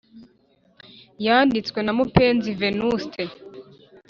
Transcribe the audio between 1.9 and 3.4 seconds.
mupenzi venuste